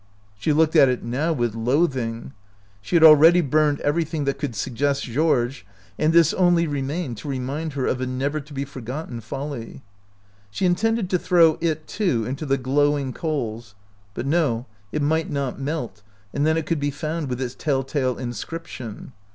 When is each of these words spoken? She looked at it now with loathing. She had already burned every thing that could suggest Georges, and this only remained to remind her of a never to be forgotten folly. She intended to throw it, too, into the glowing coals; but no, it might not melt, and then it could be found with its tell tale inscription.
She 0.35 0.51
looked 0.51 0.75
at 0.75 0.89
it 0.89 1.03
now 1.03 1.31
with 1.31 1.53
loathing. 1.53 2.33
She 2.81 2.95
had 2.95 3.03
already 3.03 3.39
burned 3.41 3.79
every 3.81 4.03
thing 4.03 4.23
that 4.25 4.39
could 4.39 4.55
suggest 4.55 5.03
Georges, 5.03 5.61
and 5.99 6.11
this 6.11 6.33
only 6.33 6.65
remained 6.65 7.17
to 7.19 7.27
remind 7.27 7.73
her 7.73 7.85
of 7.85 8.01
a 8.01 8.07
never 8.07 8.39
to 8.39 8.51
be 8.51 8.65
forgotten 8.65 9.21
folly. 9.21 9.83
She 10.49 10.65
intended 10.65 11.07
to 11.11 11.19
throw 11.19 11.59
it, 11.61 11.85
too, 11.87 12.25
into 12.25 12.47
the 12.47 12.57
glowing 12.57 13.13
coals; 13.13 13.75
but 14.15 14.25
no, 14.25 14.65
it 14.91 15.03
might 15.03 15.29
not 15.29 15.61
melt, 15.61 16.01
and 16.33 16.47
then 16.47 16.57
it 16.57 16.65
could 16.65 16.79
be 16.79 16.89
found 16.89 17.29
with 17.29 17.39
its 17.39 17.53
tell 17.53 17.83
tale 17.83 18.17
inscription. 18.17 19.11